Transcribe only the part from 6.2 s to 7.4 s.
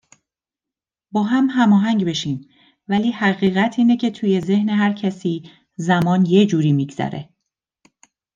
یه جوری میگذره